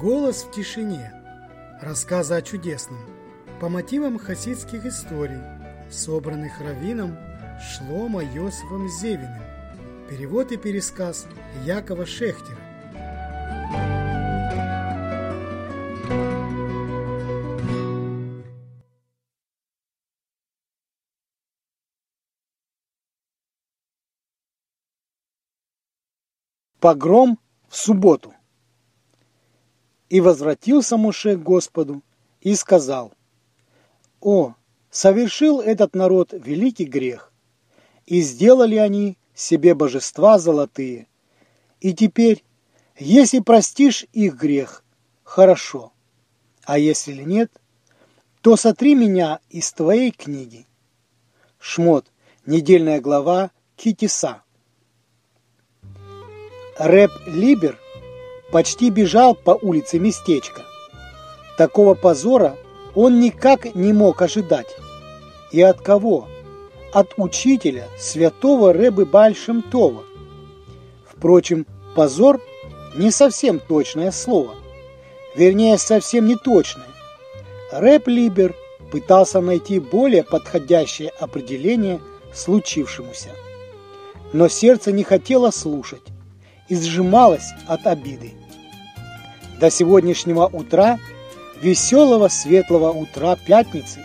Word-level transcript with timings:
Голос 0.00 0.44
в 0.44 0.50
тишине. 0.50 1.12
Рассказы 1.82 2.32
о 2.32 2.40
чудесном. 2.40 3.00
По 3.60 3.68
мотивам 3.68 4.18
хасидских 4.18 4.86
историй, 4.86 5.42
собранных 5.90 6.58
раввином 6.58 7.18
Шлома 7.60 8.24
Йосифом 8.24 8.88
Зевиным. 8.88 9.42
Перевод 10.08 10.52
и 10.52 10.56
пересказ 10.56 11.26
Якова 11.66 12.06
Шехтера. 12.06 12.56
Погром 26.80 27.38
в 27.68 27.76
субботу. 27.76 28.32
И 30.10 30.20
возвратился 30.20 30.98
Моше 30.98 31.36
к 31.36 31.42
Господу 31.42 32.02
и 32.42 32.54
сказал, 32.54 33.12
«О, 34.20 34.54
совершил 34.90 35.60
этот 35.60 35.94
народ 35.94 36.32
великий 36.32 36.84
грех, 36.84 37.32
и 38.06 38.20
сделали 38.20 38.76
они 38.76 39.16
себе 39.34 39.74
божества 39.74 40.38
золотые. 40.38 41.06
И 41.80 41.94
теперь, 41.94 42.44
если 42.98 43.38
простишь 43.38 44.04
их 44.12 44.34
грех, 44.34 44.84
хорошо, 45.22 45.92
а 46.64 46.76
если 46.76 47.22
нет, 47.22 47.50
то 48.42 48.56
сотри 48.56 48.94
меня 48.94 49.38
из 49.48 49.72
твоей 49.72 50.10
книги». 50.10 50.66
Шмот, 51.60 52.06
недельная 52.46 53.00
глава 53.00 53.52
Китиса. 53.76 54.42
Рэп 56.78 57.10
Либер 57.26 57.78
почти 58.50 58.90
бежал 58.90 59.34
по 59.34 59.52
улице 59.52 59.98
местечка. 59.98 60.62
Такого 61.56 61.94
позора 61.94 62.56
он 62.94 63.20
никак 63.20 63.74
не 63.74 63.92
мог 63.92 64.22
ожидать. 64.22 64.76
И 65.52 65.60
от 65.60 65.80
кого? 65.80 66.28
От 66.92 67.14
учителя, 67.16 67.88
святого 67.98 68.72
Рэбы 68.72 69.06
Бальшемтова. 69.06 70.02
Впрочем, 71.06 71.66
позор 71.94 72.40
не 72.96 73.10
совсем 73.10 73.60
точное 73.60 74.10
слово. 74.10 74.54
Вернее, 75.36 75.78
совсем 75.78 76.26
не 76.26 76.36
точное. 76.36 76.86
Рэп 77.72 78.08
Либер 78.08 78.56
пытался 78.90 79.40
найти 79.40 79.78
более 79.78 80.24
подходящее 80.24 81.10
определение 81.20 82.00
случившемуся. 82.34 83.30
Но 84.32 84.48
сердце 84.48 84.90
не 84.90 85.04
хотело 85.04 85.50
слушать 85.50 86.02
и 86.70 86.76
сжималась 86.76 87.52
от 87.66 87.86
обиды. 87.86 88.32
До 89.60 89.70
сегодняшнего 89.70 90.46
утра, 90.46 90.98
веселого 91.60 92.28
светлого 92.28 92.92
утра 92.92 93.36
пятницы, 93.36 94.00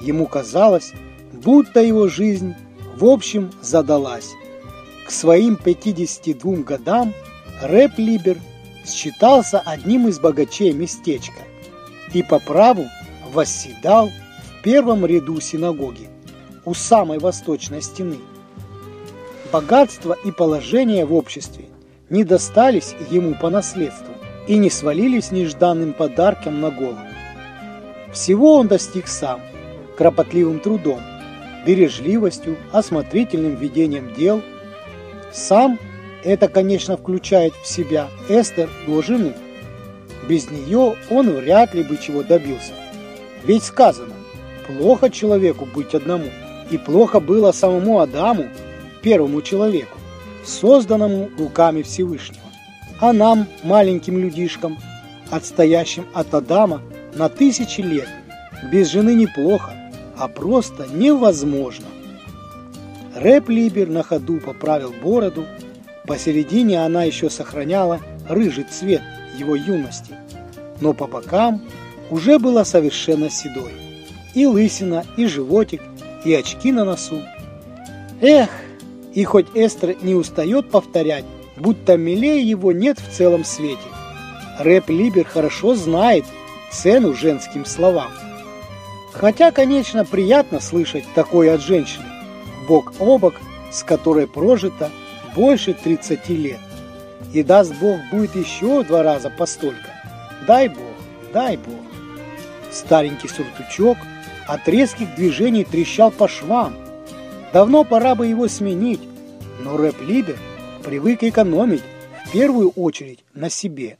ему 0.00 0.26
казалось, 0.26 0.92
будто 1.32 1.80
его 1.82 2.08
жизнь 2.08 2.54
в 2.96 3.04
общем 3.04 3.50
задалась. 3.60 4.30
К 5.06 5.10
своим 5.10 5.56
52 5.56 6.56
годам 6.58 7.12
Рэп 7.60 7.98
Либер 7.98 8.38
считался 8.86 9.60
одним 9.60 10.08
из 10.08 10.18
богачей 10.18 10.72
местечка 10.72 11.42
и 12.14 12.22
по 12.22 12.38
праву 12.38 12.86
восседал 13.32 14.08
в 14.08 14.62
первом 14.62 15.04
ряду 15.04 15.40
синагоги 15.40 16.08
у 16.64 16.72
самой 16.72 17.18
восточной 17.18 17.82
стены. 17.82 18.18
Богатство 19.52 20.16
и 20.24 20.30
положение 20.30 21.04
в 21.04 21.12
обществе 21.12 21.66
не 22.14 22.22
достались 22.22 22.94
ему 23.10 23.34
по 23.34 23.50
наследству 23.50 24.14
и 24.46 24.56
не 24.56 24.70
свалились 24.70 25.32
нежданным 25.32 25.92
подарком 25.92 26.60
на 26.60 26.70
голову. 26.70 27.00
Всего 28.12 28.54
он 28.54 28.68
достиг 28.68 29.08
сам, 29.08 29.40
кропотливым 29.98 30.60
трудом, 30.60 31.00
бережливостью, 31.66 32.56
осмотрительным 32.70 33.56
ведением 33.56 34.14
дел. 34.14 34.42
Сам 35.32 35.76
это, 36.22 36.46
конечно, 36.46 36.96
включает 36.96 37.52
в 37.60 37.66
себя 37.66 38.06
Эстер, 38.28 38.70
его 38.86 39.02
жену. 39.02 39.32
Без 40.28 40.48
нее 40.48 40.94
он 41.10 41.30
вряд 41.30 41.74
ли 41.74 41.82
бы 41.82 41.96
чего 41.96 42.22
добился. 42.22 42.74
Ведь 43.42 43.64
сказано, 43.64 44.14
плохо 44.68 45.10
человеку 45.10 45.66
быть 45.66 45.96
одному, 45.96 46.30
и 46.70 46.78
плохо 46.78 47.18
было 47.18 47.50
самому 47.50 47.98
Адаму, 47.98 48.46
первому 49.02 49.42
человеку 49.42 49.98
созданному 50.46 51.30
руками 51.38 51.82
Всевышнего. 51.82 52.40
А 53.00 53.12
нам, 53.12 53.46
маленьким 53.62 54.18
людишкам, 54.18 54.78
отстоящим 55.30 56.06
от 56.14 56.32
Адама 56.34 56.82
на 57.14 57.28
тысячи 57.28 57.80
лет, 57.80 58.08
без 58.70 58.88
жены 58.88 59.14
неплохо, 59.14 59.72
а 60.16 60.28
просто 60.28 60.86
невозможно. 60.92 61.86
Рэп 63.14 63.48
Либер 63.48 63.88
на 63.88 64.02
ходу 64.02 64.40
поправил 64.40 64.92
бороду, 65.02 65.44
посередине 66.06 66.84
она 66.84 67.04
еще 67.04 67.30
сохраняла 67.30 68.00
рыжий 68.28 68.64
цвет 68.64 69.02
его 69.38 69.54
юности, 69.54 70.14
но 70.80 70.92
по 70.94 71.06
бокам 71.06 71.62
уже 72.10 72.38
была 72.38 72.64
совершенно 72.64 73.30
седой. 73.30 73.72
И 74.34 74.46
лысина, 74.46 75.04
и 75.16 75.26
животик, 75.26 75.80
и 76.24 76.34
очки 76.34 76.72
на 76.72 76.84
носу. 76.84 77.22
Эх, 78.20 78.50
и 79.14 79.24
хоть 79.24 79.46
Эстер 79.54 79.96
не 80.02 80.14
устает 80.14 80.70
повторять, 80.70 81.24
будто 81.56 81.96
милее 81.96 82.42
его 82.42 82.72
нет 82.72 82.98
в 82.98 83.14
целом 83.14 83.44
свете, 83.44 83.80
Рэп 84.58 84.88
Либер 84.90 85.24
хорошо 85.24 85.74
знает 85.74 86.24
цену 86.70 87.14
женским 87.14 87.64
словам. 87.64 88.10
Хотя, 89.12 89.52
конечно, 89.52 90.04
приятно 90.04 90.60
слышать 90.60 91.04
такое 91.14 91.54
от 91.54 91.62
женщины, 91.62 92.04
бок 92.68 92.92
о 92.98 93.18
бок, 93.18 93.34
с 93.70 93.84
которой 93.84 94.26
прожито 94.26 94.90
больше 95.36 95.74
30 95.74 96.28
лет. 96.30 96.60
И 97.32 97.42
даст 97.42 97.72
Бог 97.80 97.98
будет 98.10 98.34
еще 98.34 98.82
в 98.82 98.86
два 98.86 99.02
раза 99.02 99.30
постолько. 99.30 99.92
Дай 100.46 100.68
Бог, 100.68 100.94
дай 101.32 101.56
Бог. 101.56 101.80
Старенький 102.72 103.28
суртучок 103.28 103.96
от 104.46 104.68
резких 104.68 105.14
движений 105.14 105.64
трещал 105.64 106.10
по 106.10 106.28
швам, 106.28 106.74
Давно 107.54 107.84
пора 107.84 108.16
бы 108.16 108.26
его 108.26 108.48
сменить, 108.48 109.00
но 109.60 109.76
рэп-лидер 109.76 110.36
привык 110.82 111.22
экономить 111.22 111.84
в 112.26 112.32
первую 112.32 112.70
очередь 112.70 113.24
на 113.32 113.48
себе. 113.48 113.96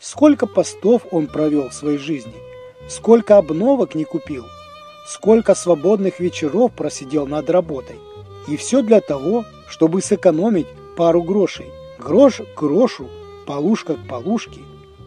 Сколько 0.00 0.48
постов 0.48 1.06
он 1.12 1.28
провел 1.28 1.68
в 1.68 1.74
своей 1.74 1.98
жизни, 1.98 2.34
сколько 2.88 3.38
обновок 3.38 3.94
не 3.94 4.02
купил, 4.02 4.46
сколько 5.06 5.54
свободных 5.54 6.18
вечеров 6.18 6.72
просидел 6.72 7.28
над 7.28 7.50
работой. 7.50 8.00
И 8.48 8.56
все 8.56 8.82
для 8.82 9.00
того, 9.00 9.44
чтобы 9.68 10.02
сэкономить 10.02 10.66
пару 10.96 11.22
грошей. 11.22 11.66
Грош 12.00 12.38
к 12.38 12.58
грошу, 12.58 13.08
полушка 13.46 13.94
к 13.94 14.08
полушке, 14.08 14.58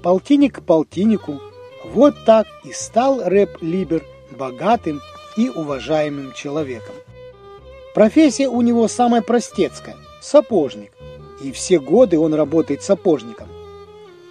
полтинник 0.01 0.59
к 0.59 0.63
полтиннику. 0.63 1.41
Вот 1.83 2.23
так 2.23 2.47
и 2.63 2.71
стал 2.71 3.21
рэп-либер 3.21 4.05
богатым 4.31 5.01
и 5.35 5.49
уважаемым 5.49 6.31
человеком. 6.31 6.95
Профессия 7.99 8.47
у 8.47 8.61
него 8.61 8.87
самая 8.87 9.21
простецкая– 9.21 9.97
сапожник. 10.21 10.93
И 11.43 11.51
все 11.51 11.81
годы 11.81 12.17
он 12.17 12.33
работает 12.33 12.81
сапожником. 12.81 13.49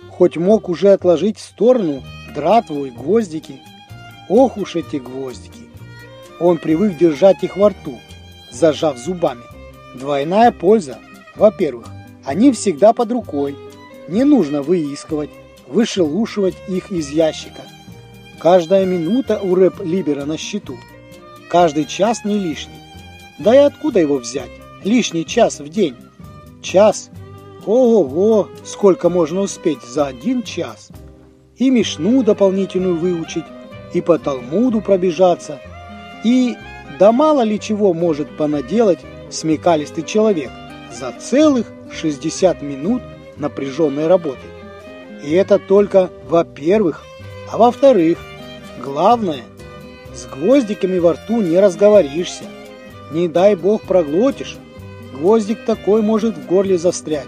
Хоть 0.08 0.38
мог 0.38 0.70
уже 0.70 0.92
отложить 0.92 1.36
в 1.36 1.42
сторону 1.42 2.02
дратву 2.34 2.86
и 2.86 2.90
гвоздики. 2.90 3.60
Ох 4.30 4.56
уж 4.56 4.76
эти 4.76 4.96
гвоздики! 4.96 5.68
Он 6.40 6.56
привык 6.56 6.96
держать 6.96 7.42
их 7.42 7.58
во 7.58 7.68
рту, 7.68 7.98
зажав 8.50 8.96
зубами. 8.96 9.42
Двойная 9.94 10.50
польза. 10.50 10.96
Во-первых, 11.36 11.88
они 12.24 12.52
всегда 12.52 12.94
под 12.94 13.12
рукой. 13.12 13.54
Не 14.08 14.24
нужно 14.24 14.62
выискивать, 14.62 15.28
вышелушивать 15.66 16.56
их 16.68 16.90
из 16.90 17.10
ящика. 17.10 17.60
Каждая 18.40 18.86
минута 18.86 19.38
у 19.38 19.54
рэп-либера 19.54 20.24
на 20.24 20.38
счету. 20.38 20.78
Каждый 21.50 21.84
час 21.84 22.24
не 22.24 22.38
лишний. 22.38 22.77
Да 23.38 23.54
и 23.54 23.58
откуда 23.58 24.00
его 24.00 24.16
взять? 24.16 24.50
Лишний 24.84 25.24
час 25.24 25.60
в 25.60 25.68
день. 25.68 25.96
Час? 26.62 27.10
Ого-го, 27.66 28.48
сколько 28.64 29.08
можно 29.08 29.40
успеть 29.40 29.82
за 29.82 30.06
один 30.06 30.42
час. 30.42 30.90
И 31.56 31.70
Мишну 31.70 32.22
дополнительную 32.22 32.96
выучить, 32.96 33.44
и 33.92 34.00
по 34.00 34.18
Талмуду 34.18 34.80
пробежаться, 34.80 35.60
и 36.24 36.56
да 36.98 37.12
мало 37.12 37.42
ли 37.42 37.60
чего 37.60 37.94
может 37.94 38.36
понаделать 38.36 39.00
смекалистый 39.30 40.04
человек 40.04 40.50
за 40.92 41.12
целых 41.12 41.66
60 41.92 42.62
минут 42.62 43.02
напряженной 43.36 44.06
работы. 44.06 44.38
И 45.24 45.32
это 45.32 45.58
только 45.58 46.10
во-первых, 46.28 47.02
а 47.50 47.58
во-вторых, 47.58 48.18
главное, 48.82 49.42
с 50.14 50.26
гвоздиками 50.26 50.98
во 50.98 51.14
рту 51.14 51.40
не 51.40 51.58
разговоришься. 51.58 52.44
Не 53.12 53.28
дай 53.28 53.54
бог 53.54 53.82
проглотишь, 53.82 54.56
гвоздик 55.14 55.64
такой 55.64 56.02
может 56.02 56.36
в 56.36 56.46
горле 56.46 56.78
застрять. 56.78 57.26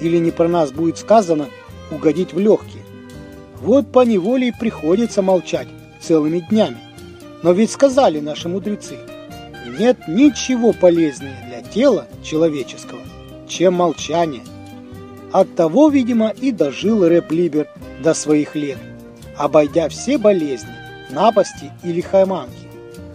Или 0.00 0.16
не 0.16 0.30
про 0.30 0.48
нас 0.48 0.72
будет 0.72 0.98
сказано 0.98 1.46
угодить 1.90 2.32
в 2.32 2.38
легкие. 2.38 2.82
Вот 3.60 3.92
по 3.92 4.04
неволе 4.04 4.48
и 4.48 4.52
приходится 4.52 5.22
молчать 5.22 5.68
целыми 6.00 6.40
днями. 6.50 6.78
Но 7.42 7.52
ведь 7.52 7.70
сказали 7.70 8.20
наши 8.20 8.48
мудрецы, 8.48 8.96
нет 9.78 10.08
ничего 10.08 10.72
полезнее 10.72 11.36
для 11.48 11.62
тела 11.62 12.06
человеческого, 12.22 13.00
чем 13.48 13.74
молчание. 13.74 14.42
От 15.32 15.54
того, 15.54 15.88
видимо, 15.88 16.28
и 16.30 16.50
дожил 16.50 17.06
Рэп 17.06 17.30
Либер 17.30 17.68
до 18.02 18.14
своих 18.14 18.56
лет, 18.56 18.78
обойдя 19.36 19.88
все 19.88 20.18
болезни, 20.18 20.74
напасти 21.10 21.70
и 21.84 21.92
лихоманки. 21.92 22.68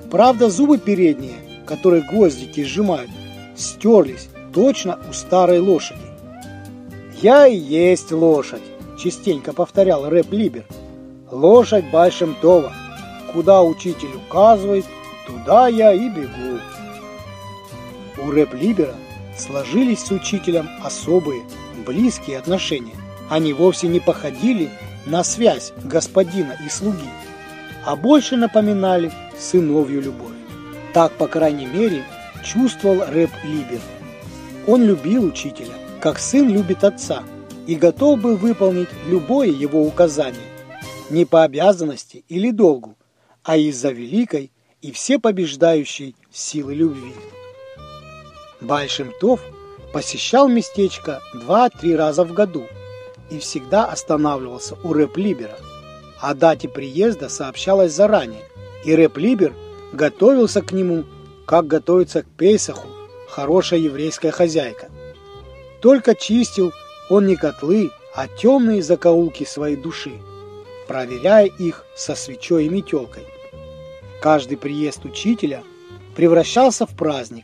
Правда, 0.10 0.50
зубы 0.50 0.78
передние, 0.78 1.36
которые 1.66 2.04
гвоздики 2.04 2.64
сжимают, 2.64 3.10
стерлись 3.56 4.30
точно 4.54 5.00
у 5.10 5.14
старой 5.14 5.60
лошади. 5.60 6.00
«Я 7.22 7.48
и 7.48 7.56
есть 7.56 8.12
лошадь»,– 8.12 8.62
частенько 8.98 9.54
повторял 9.54 10.10
Рэп 10.10 10.32
Либер. 10.32 10.66
«Лошадь 11.32 11.90
Большемтова. 11.92 12.72
Куда 13.34 13.64
учитель 13.64 14.16
указывает, 14.16 14.86
туда 15.28 15.68
я 15.68 15.94
и 15.94 16.10
бегу». 16.10 16.60
У 18.18 18.32
Рэп 18.32 18.54
Либера 18.54 18.96
сложились 19.38 20.06
с 20.06 20.12
учителем 20.12 20.70
особые, 20.84 21.44
близкие 21.86 22.38
отношения. 22.38 22.96
Они 23.30 23.54
вовсе 23.54 23.88
не 23.88 24.00
походили 24.00 24.70
на 25.06 25.24
связь 25.24 25.74
господина 25.84 26.58
и 26.66 26.70
слуги, 26.70 27.10
а 27.86 27.96
больше 27.96 28.38
напоминали 28.38 29.12
сыновью 29.38 30.02
любовь. 30.02 30.35
Так, 30.96 31.12
по 31.18 31.28
крайней 31.28 31.66
мере, 31.66 32.06
чувствовал 32.42 33.04
Рэп 33.06 33.30
Либер. 33.44 33.82
Он 34.66 34.82
любил 34.82 35.26
учителя, 35.26 35.74
как 36.00 36.20
сын 36.20 36.48
любит 36.48 36.86
отца, 36.86 37.22
и 37.68 37.76
готов 37.76 38.22
был 38.22 38.38
выполнить 38.38 38.88
любое 39.06 39.50
его 39.50 39.84
указание, 39.84 40.48
не 41.10 41.26
по 41.26 41.44
обязанности 41.44 42.24
или 42.30 42.50
долгу, 42.50 42.96
а 43.44 43.58
из-за 43.58 43.90
великой 43.90 44.54
и 44.82 44.94
всепобеждающей 44.94 46.16
силы 46.32 46.74
любви. 46.74 47.12
Большимтов 48.62 49.42
посещал 49.92 50.48
местечко 50.48 51.22
два-три 51.34 51.94
раза 51.94 52.24
в 52.24 52.32
году 52.32 52.68
и 53.30 53.40
всегда 53.40 53.84
останавливался 53.84 54.78
у 54.82 54.94
Рэп-Либера. 54.94 55.58
О 56.22 56.34
дате 56.34 56.70
приезда 56.70 57.28
сообщалось 57.28 57.92
заранее, 57.92 58.44
и 58.86 58.96
Рэп-Либер 58.96 59.54
готовился 59.96 60.62
к 60.62 60.72
нему, 60.72 61.06
как 61.46 61.68
готовится 61.68 62.24
к 62.24 62.26
Пейсаху 62.26 62.88
хорошая 63.36 63.82
еврейская 63.82 64.32
хозяйка. 64.32 64.90
Только 65.82 66.16
чистил 66.16 66.72
он 67.10 67.28
не 67.28 67.36
котлы, 67.36 67.92
а 68.16 68.28
темные 68.30 68.82
закоулки 68.82 69.44
своей 69.44 69.76
души, 69.76 70.14
проверяя 70.88 71.46
их 71.46 71.86
со 71.98 72.16
свечой 72.16 72.66
и 72.66 72.70
метелкой. 72.70 73.24
Каждый 74.22 74.58
приезд 74.58 75.04
учителя 75.04 75.64
превращался 76.16 76.86
в 76.86 76.96
праздник. 76.96 77.44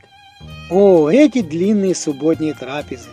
О, 0.69 1.09
эти 1.09 1.41
длинные 1.41 1.93
субботние 1.93 2.53
трапезы, 2.53 3.09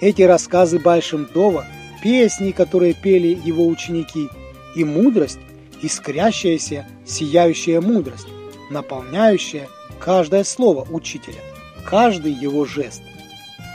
эти 0.00 0.20
рассказы 0.20 0.78
Большимтова, 0.78 1.64
песни, 2.02 2.50
которые 2.50 2.92
пели 2.92 3.40
его 3.42 3.66
ученики, 3.66 4.28
и 4.76 4.84
мудрость, 4.84 5.40
искрящаяся, 5.80 6.86
сияющая 7.06 7.80
мудрость, 7.80 8.28
наполняющая 8.70 9.68
каждое 9.98 10.44
слово 10.44 10.86
учителя, 10.90 11.40
каждый 11.84 12.32
его 12.32 12.64
жест. 12.64 13.02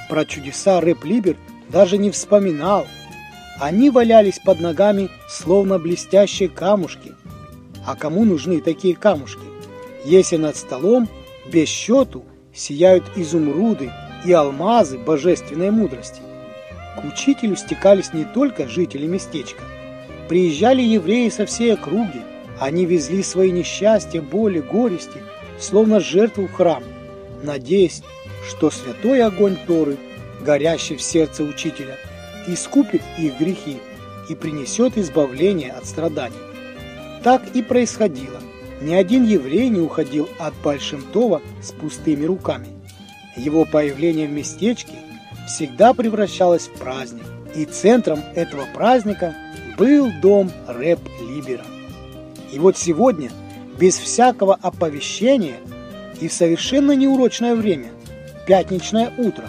Про 0.09 0.25
чудеса 0.25 0.79
Рэп 0.81 1.03
Либер 1.05 1.37
даже 1.69 1.97
не 1.97 2.11
вспоминал. 2.11 2.85
Они 3.59 3.89
валялись 3.89 4.39
под 4.39 4.59
ногами, 4.59 5.09
словно 5.29 5.79
блестящие 5.79 6.49
камушки. 6.49 7.13
А 7.85 7.95
кому 7.95 8.23
нужны 8.23 8.61
такие 8.61 8.95
камушки, 8.95 9.45
если 10.05 10.37
над 10.37 10.55
столом 10.55 11.09
без 11.51 11.67
счету 11.67 12.23
сияют 12.53 13.03
изумруды 13.15 13.91
и 14.25 14.31
алмазы 14.31 14.97
божественной 14.97 15.71
мудрости? 15.71 16.21
К 16.95 17.03
учителю 17.03 17.55
стекались 17.55 18.13
не 18.13 18.23
только 18.23 18.67
жители 18.67 19.07
местечка. 19.07 19.63
Приезжали 20.29 20.81
евреи 20.81 21.29
со 21.29 21.45
всей 21.45 21.73
округи. 21.73 22.21
Они 22.63 22.85
везли 22.85 23.23
свои 23.23 23.51
несчастья, 23.51 24.21
боли, 24.21 24.61
горести, 24.61 25.21
словно 25.59 25.99
жертву 25.99 26.47
в 26.47 26.53
храм, 26.53 26.81
надеясь, 27.43 28.01
что 28.47 28.71
святой 28.71 29.21
огонь 29.21 29.57
Торы, 29.67 29.97
горящий 30.39 30.95
в 30.95 31.01
сердце 31.01 31.43
учителя, 31.43 31.97
искупит 32.47 33.01
их 33.19 33.37
грехи 33.37 33.79
и 34.29 34.35
принесет 34.35 34.97
избавление 34.97 35.73
от 35.73 35.85
страданий. 35.85 36.37
Так 37.21 37.41
и 37.53 37.61
происходило. 37.61 38.39
Ни 38.81 38.93
один 38.93 39.25
еврей 39.25 39.67
не 39.67 39.81
уходил 39.81 40.29
от 40.39 40.53
Большимтова 40.63 41.41
с 41.61 41.73
пустыми 41.73 42.23
руками. 42.23 42.69
Его 43.35 43.65
появление 43.65 44.29
в 44.29 44.31
местечке 44.31 44.93
всегда 45.47 45.93
превращалось 45.93 46.69
в 46.69 46.79
праздник, 46.79 47.25
и 47.55 47.65
центром 47.65 48.21
этого 48.35 48.63
праздника 48.73 49.35
был 49.77 50.09
дом 50.21 50.49
Рэп 50.65 51.01
Либера. 51.27 51.65
И 52.53 52.59
вот 52.59 52.77
сегодня, 52.77 53.31
без 53.79 53.97
всякого 53.97 54.53
оповещения 54.53 55.57
и 56.21 56.27
в 56.27 56.33
совершенно 56.33 56.91
неурочное 56.91 57.55
время, 57.55 57.89
пятничное 58.45 59.11
утро, 59.17 59.45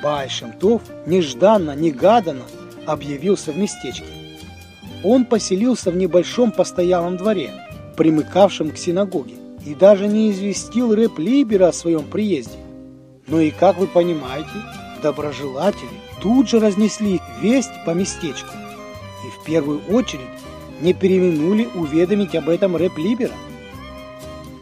Байшемтов 0.00 0.82
нежданно, 1.06 1.74
негаданно 1.74 2.44
объявился 2.86 3.50
в 3.50 3.58
местечке. 3.58 4.04
Он 5.02 5.24
поселился 5.24 5.90
в 5.90 5.96
небольшом 5.96 6.52
постоялом 6.52 7.16
дворе, 7.16 7.50
примыкавшем 7.96 8.70
к 8.70 8.78
синагоге, 8.78 9.34
и 9.66 9.74
даже 9.74 10.06
не 10.06 10.30
известил 10.30 10.94
Рэп 10.94 11.18
Либера 11.18 11.68
о 11.68 11.72
своем 11.72 12.04
приезде. 12.04 12.58
Но 13.26 13.40
и, 13.40 13.50
как 13.50 13.76
вы 13.76 13.88
понимаете, 13.88 14.50
доброжелатели 15.02 15.88
тут 16.22 16.48
же 16.48 16.60
разнесли 16.60 17.20
весть 17.40 17.72
по 17.84 17.90
местечку 17.90 18.54
и 19.26 19.40
в 19.40 19.44
первую 19.44 19.80
очередь 19.90 20.28
не 20.80 20.94
переминули 20.94 21.68
уведомить 21.74 22.34
об 22.34 22.48
этом 22.48 22.76
Рэп 22.76 22.96
Либера. 22.98 23.34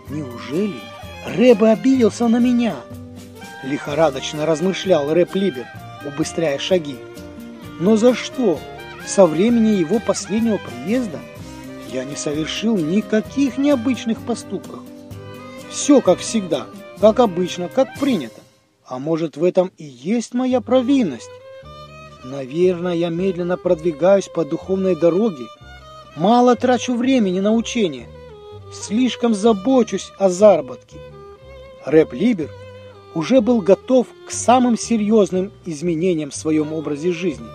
Неужели 0.08 0.80
Рэбе 1.26 1.68
обиделся 1.68 2.28
на 2.28 2.38
меня? 2.38 2.76
Лихорадочно 3.62 4.46
размышлял 4.46 5.12
Рэп 5.12 5.34
Либер, 5.34 5.66
убыстряя 6.06 6.58
шаги. 6.58 6.96
Но 7.80 7.96
за 7.96 8.14
что? 8.14 8.58
Со 9.06 9.26
времени 9.26 9.78
его 9.78 10.00
последнего 10.00 10.58
приезда 10.58 11.18
я 11.92 12.04
не 12.04 12.16
совершил 12.16 12.76
никаких 12.76 13.56
необычных 13.56 14.20
поступков. 14.20 14.80
Все 15.70 16.00
как 16.00 16.18
всегда, 16.18 16.66
как 17.00 17.20
обычно, 17.20 17.68
как 17.68 17.98
принято. 17.98 18.40
А 18.86 18.98
может, 18.98 19.36
в 19.36 19.44
этом 19.44 19.70
и 19.76 19.84
есть 19.84 20.34
моя 20.34 20.60
провинность? 20.60 21.30
Наверное, 22.24 22.94
я 22.94 23.10
медленно 23.10 23.56
продвигаюсь 23.56 24.28
по 24.28 24.44
духовной 24.44 24.96
дороге, 24.96 25.44
мало 26.18 26.56
трачу 26.56 26.94
времени 26.94 27.40
на 27.40 27.52
учение, 27.52 28.08
слишком 28.72 29.34
забочусь 29.34 30.12
о 30.18 30.28
заработке. 30.28 30.96
Рэп 31.84 32.12
Либер 32.12 32.50
уже 33.14 33.40
был 33.40 33.60
готов 33.60 34.08
к 34.26 34.30
самым 34.30 34.76
серьезным 34.76 35.52
изменениям 35.64 36.30
в 36.30 36.34
своем 36.34 36.72
образе 36.72 37.12
жизни, 37.12 37.46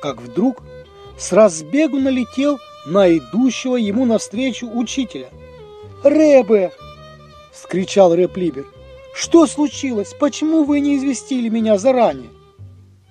как 0.00 0.20
вдруг 0.20 0.62
с 1.16 1.32
разбегу 1.32 1.98
налетел 1.98 2.58
на 2.86 3.16
идущего 3.16 3.76
ему 3.76 4.04
навстречу 4.04 4.68
учителя. 4.68 5.28
«Рэбе!»– 6.02 6.72
вскричал 7.52 8.14
Рэп 8.14 8.36
Либер. 8.36 8.66
«Что 9.14 9.46
случилось? 9.46 10.14
Почему 10.18 10.64
вы 10.64 10.80
не 10.80 10.96
известили 10.96 11.48
меня 11.48 11.78
заранее?» 11.78 12.30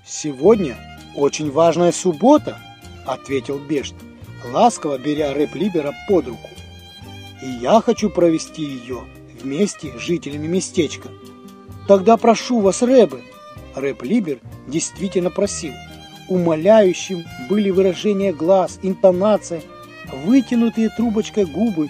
«Сегодня 0.05 0.75
очень 1.15 1.51
важная 1.51 1.91
суббота»,– 1.91 2.57
ответил 3.05 3.60
Бешт, 3.60 3.95
ласково 4.45 4.98
беря 4.98 5.33
Рэп 5.33 5.55
Либера 5.55 5.93
под 6.07 6.27
руку. 6.27 6.50
«И 7.43 7.48
я 7.62 7.81
хочу 7.81 8.10
провести 8.10 8.63
ее 8.63 9.03
вместе 9.41 9.91
с 9.98 10.01
жителями 10.01 10.48
местечка. 10.48 11.10
Тогда 11.88 12.17
прошу 12.17 12.60
вас, 12.60 12.81
Рэбе!» 12.81 13.19
Рэп 13.75 14.03
Либер 14.03 14.39
действительно 14.67 15.29
просил. 15.29 15.74
Умоляющим 16.29 17.24
были 17.50 17.69
выражения 17.69 18.31
глаз, 18.31 18.79
интонация, 18.81 19.62
вытянутые 20.25 20.89
трубочкой 20.89 21.45
губы 21.45 21.89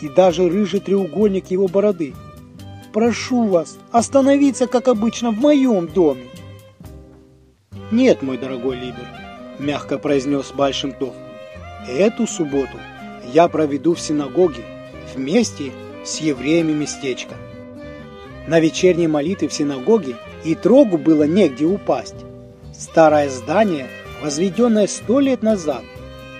и 0.00 0.08
даже 0.08 0.48
рыжий 0.48 0.80
треугольник 0.80 1.50
его 1.50 1.68
бороды. 1.68 2.14
«Прошу 2.92 3.48
вас 3.48 3.78
остановиться, 3.90 4.66
как 4.66 4.86
обычно, 4.86 5.32
в 5.32 5.38
моем 5.38 5.88
доме!» 5.88 6.24
«Нет, 7.90 8.22
мой 8.22 8.38
дорогой 8.38 8.76
Либер»,– 8.76 9.08
мягко 9.58 9.98
произнес 9.98 10.52
Большимтов. 10.52 11.14
«Эту 11.88 12.26
субботу 12.26 12.78
я 13.32 13.48
проведу 13.48 13.94
в 13.94 14.00
синагоге 14.00 14.64
вместе 15.14 15.72
с 16.04 16.18
евреями 16.18 16.72
местечка. 16.72 17.34
На 18.46 18.60
вечерней 18.60 19.06
молитве 19.06 19.48
в 19.48 19.52
синагоге 19.52 20.16
и 20.44 20.54
трогу 20.54 20.98
было 20.98 21.24
негде 21.24 21.64
упасть. 21.64 22.14
Старое 22.72 23.30
здание, 23.30 23.88
возведенное 24.22 24.86
сто 24.86 25.20
лет 25.20 25.42
назад, 25.42 25.82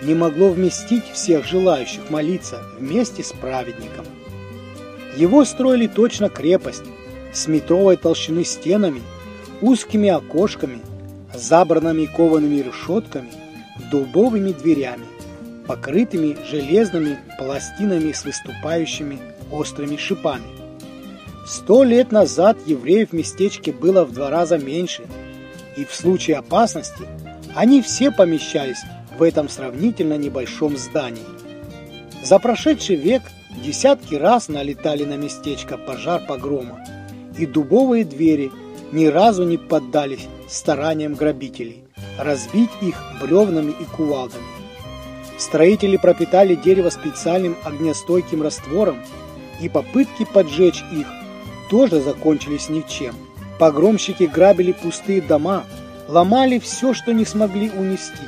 не 0.02 0.14
могло 0.14 0.50
вместить 0.50 1.04
всех 1.12 1.46
желающих 1.46 2.10
молиться 2.10 2.62
вместе 2.78 3.22
с 3.22 3.32
праведником. 3.32 4.04
Его 5.16 5.44
строили 5.44 5.86
точно 5.86 6.28
крепость, 6.28 6.84
с 7.32 7.46
метровой 7.46 7.96
толщины 7.96 8.44
стенами, 8.44 9.00
узкими 9.60 10.08
окошками, 10.08 10.80
забранными 11.34 12.06
коваными 12.06 12.60
решетками, 12.60 13.30
дубовыми 13.90 14.52
дверями, 14.52 15.06
покрытыми 15.66 16.36
железными 16.48 17.18
пластинами 17.38 18.12
с 18.12 18.24
выступающими 18.24 19.18
острыми 19.50 19.96
шипами. 19.96 20.44
Сто 21.46 21.84
лет 21.84 22.12
назад 22.12 22.56
евреев 22.66 23.10
в 23.10 23.12
местечке 23.12 23.72
было 23.72 24.04
в 24.04 24.12
два 24.12 24.30
раза 24.30 24.58
меньше, 24.58 25.04
и 25.76 25.84
в 25.84 25.94
случае 25.94 26.36
опасности 26.36 27.04
они 27.54 27.82
все 27.82 28.10
помещались 28.10 28.82
в 29.18 29.22
этом 29.22 29.48
сравнительно 29.48 30.16
небольшом 30.16 30.76
здании. 30.76 31.22
За 32.22 32.38
прошедший 32.38 32.96
век 32.96 33.22
десятки 33.62 34.14
раз 34.14 34.48
налетали 34.48 35.04
на 35.04 35.16
местечко 35.16 35.76
пожар 35.76 36.22
погрома, 36.26 36.84
и 37.38 37.46
дубовые 37.46 38.04
двери 38.04 38.50
ни 38.92 39.06
разу 39.06 39.44
не 39.44 39.58
поддались 39.58 40.26
стараниям 40.48 41.14
грабителей 41.14 41.84
разбить 42.18 42.70
их 42.80 42.96
бревнами 43.20 43.74
и 43.78 43.84
кувалдами. 43.84 44.63
Строители 45.38 45.96
пропитали 45.96 46.54
дерево 46.54 46.90
специальным 46.90 47.56
огнестойким 47.64 48.42
раствором, 48.42 49.02
и 49.60 49.68
попытки 49.68 50.24
поджечь 50.24 50.84
их 50.92 51.06
тоже 51.70 52.00
закончились 52.00 52.68
ни 52.68 52.80
в 52.80 52.88
чем. 52.88 53.14
Погромщики 53.58 54.24
грабили 54.24 54.72
пустые 54.72 55.20
дома, 55.20 55.64
ломали 56.08 56.58
все, 56.58 56.94
что 56.94 57.12
не 57.12 57.24
смогли 57.24 57.70
унести, 57.70 58.24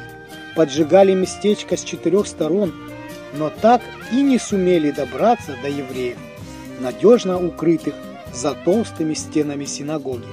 поджигали 0.54 1.14
местечко 1.14 1.76
с 1.76 1.82
четырех 1.82 2.26
сторон, 2.26 2.72
но 3.34 3.50
так 3.50 3.82
и 4.12 4.22
не 4.22 4.38
сумели 4.38 4.90
добраться 4.90 5.56
до 5.62 5.68
евреев, 5.68 6.18
надежно 6.80 7.44
укрытых 7.44 7.94
за 8.32 8.54
толстыми 8.54 9.14
стенами 9.14 9.64
синагоги. 9.64 10.26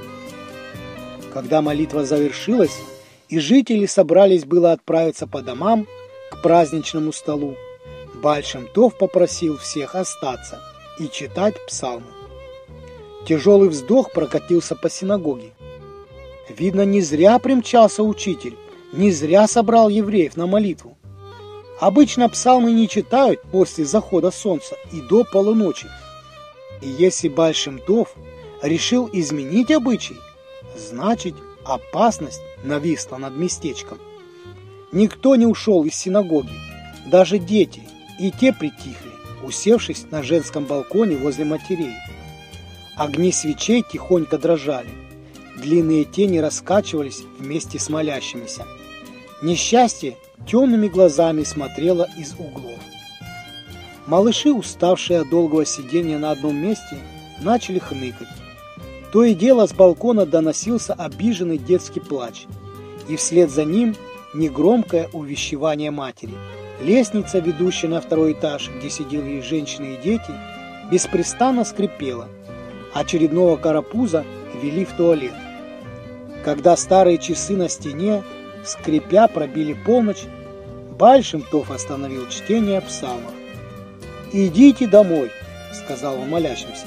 Когда 1.34 1.62
молитва 1.62 2.06
завершилась, 2.06 2.77
и 3.30 3.39
жители 3.39 3.88
собрались 3.88 4.46
было 4.46 4.74
отправиться 4.74 5.25
по 5.25 5.42
домам 5.42 5.88
к 6.34 6.42
праздничному 6.42 7.13
столу, 7.13 7.56
Бальшемтов 8.16 8.98
попросил 8.98 9.58
всех 9.58 9.96
остаться 9.96 10.60
и 11.00 11.08
читать 11.08 11.56
псалмы. 11.66 12.08
Тяжелый 13.28 13.70
вздох 13.70 14.12
прокатился 14.12 14.75
по 14.75 14.90
синагоге. 14.90 15.52
Видно, 16.50 16.86
не 16.86 17.02
зря 17.02 17.40
примчался 17.40 18.04
учитель, 18.04 18.58
не 18.92 19.12
зря 19.12 19.48
собрал 19.48 19.90
евреев 19.90 20.36
на 20.36 20.48
молитву. 20.48 20.98
Обычно 21.80 22.30
псалмы 22.30 22.72
не 22.72 22.88
читают 22.88 23.42
после 23.52 23.86
захода 23.86 24.32
солнца 24.32 24.75
и 24.92 25.02
до 25.02 25.24
полуночи. 25.24 25.88
И 26.82 26.88
если 26.88 27.30
Бальшемтов 27.30 28.13
решил 28.62 29.10
изменить 29.12 29.72
обычай, 29.72 30.18
значит 30.78 31.36
опасность 31.66 32.42
нависла 32.63 33.18
над 33.18 33.36
местечком. 33.36 34.00
Никто 34.94 35.36
не 35.36 35.48
ушел 35.48 35.84
из 35.86 35.96
синагоги, 35.96 36.54
даже 37.08 37.40
дети, 37.40 37.82
и 38.20 38.30
те 38.30 38.54
притихли, 38.54 39.12
усевшись 39.44 40.06
на 40.12 40.22
женском 40.22 40.66
балконе 40.66 41.18
возле 41.18 41.46
матерей. 41.46 41.96
Огни 42.96 43.32
свечей 43.32 43.82
тихонько 43.82 44.38
дрожали, 44.38 44.92
длинные 45.58 46.06
тени 46.06 46.38
раскачивались 46.38 47.24
вместе 47.40 47.80
с 47.80 47.90
молящимися. 47.90 48.68
Несчастье 49.42 50.16
темными 50.46 50.88
глазами 50.88 51.44
смотрело 51.44 52.08
из 52.16 52.34
углов. 52.34 52.80
Малыши, 54.06 54.52
уставшие 54.52 55.22
от 55.22 55.30
долгого 55.32 55.66
сидения 55.66 56.20
на 56.20 56.30
одном 56.30 56.56
месте, 56.56 57.00
начали 57.42 57.80
хныкать. 57.80 58.28
То 59.12 59.24
и 59.24 59.34
дело 59.34 59.66
с 59.66 59.74
балкона 59.74 60.28
доносился 60.28 60.94
обиженный 60.94 61.58
детский 61.58 62.00
плач, 62.00 62.46
и 63.08 63.16
вслед 63.16 63.50
за 63.50 63.66
ним 63.66 63.96
негромкое 64.34 65.10
увещевание 65.13 65.92
матери. 65.92 66.34
Лестница, 66.82 67.40
ведущая 67.40 67.88
на 67.88 68.02
второй 68.02 68.34
этаж, 68.34 68.70
где 68.78 68.90
сидели 68.90 69.42
женщины 69.42 69.94
и 69.94 70.04
дети, 70.04 70.32
беспрестанно 70.92 71.63
скрипела. 71.63 72.28
Очередного 72.94 73.58
карапуза 73.58 74.25
вели 74.62 74.86
в 74.86 74.94
туалет. 74.94 75.34
Когда 76.44 76.75
старые 76.75 77.18
часы 77.20 77.56
на 77.56 77.70
стене, 77.70 78.24
скрипя, 78.66 79.28
пробили 79.28 79.74
полночь, 79.74 80.25
Бальшемтов 80.98 81.72
остановил 81.72 82.28
чтение 82.30 82.82
псалмов. 82.82 83.32
«Идите 84.32 84.88
домой»,— 84.88 85.32
сказал 85.74 86.20
он 86.20 86.30
молящимся. 86.30 86.86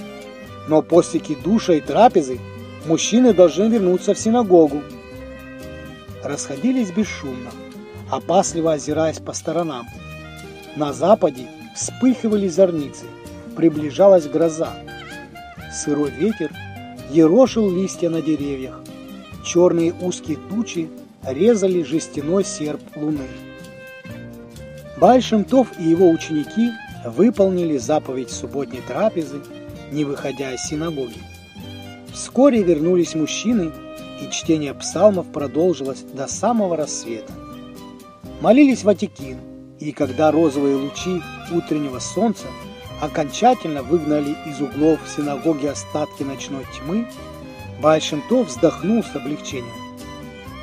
«Но 0.69 0.83
после 0.83 1.21
кидуша 1.21 1.75
и 1.75 1.81
трапезы 1.81 2.39
мужчины 2.87 3.33
должны 3.33 3.69
вернуться 3.69 4.15
в 4.15 4.19
синагогу». 4.19 4.83
Расходились 6.27 6.91
бесшумно, 6.91 7.53
опасливо 8.11 8.73
озираясь 8.73 9.21
по 9.21 9.33
сторонам. 9.33 9.87
На 10.75 10.93
западе 10.93 11.47
вспыхивали 11.77 12.49
зорницы, 12.49 13.05
приближалась 13.55 14.27
гроза. 14.27 14.73
Сырой 15.73 16.11
ветер 16.11 16.51
ерошил 17.13 17.71
листья 17.71 18.11
на 18.11 18.23
деревьях. 18.23 18.81
Черные 19.45 19.95
узкие 20.01 20.39
тучи 20.51 20.91
резали 21.23 21.85
жестяной 21.85 22.45
серп 22.45 22.83
луны. 22.97 23.29
Бальшемтов 24.99 25.69
и 25.79 25.85
его 25.85 26.11
ученики 26.11 26.73
выполнили 27.05 27.79
заповедь 27.79 28.31
субботней 28.31 28.83
трапезы, 28.89 29.43
не 29.93 30.05
выходя 30.05 30.53
из 30.53 30.63
синагоги. 30.63 31.23
Вскоре 32.13 32.65
вернулись 32.65 33.15
мужчины, 33.15 33.71
и 34.21 34.31
чтение 34.31 34.75
псалмов 34.75 35.27
продолжилось 35.33 36.03
до 36.03 36.27
самого 36.27 36.77
рассвета. 36.77 37.33
Молились 38.41 38.85
Ватикин, 38.85 39.39
и 39.79 39.93
когда 39.93 40.31
розовые 40.31 40.77
лучи 40.77 41.23
утреннего 41.53 41.99
солнца 41.99 42.47
окончательно 43.01 43.83
выгнали 43.83 44.37
из 44.47 44.61
углов 44.61 45.01
синагоги 45.15 45.67
остатки 45.67 46.23
ночной 46.23 46.65
тьмы, 46.77 47.07
Бальшемтов 47.81 48.49
вздохнул 48.49 49.03
с 49.05 49.15
облегчением. 49.15 49.73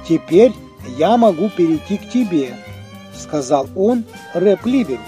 «Теперь 0.07 0.51
я 0.97 1.17
могу 1.17 1.49
перейти 1.49 1.97
к 1.97 2.09
тебе»,— 2.09 2.55
сказал 3.15 3.69
он 3.75 4.03
рэп-либеру. 4.33 5.01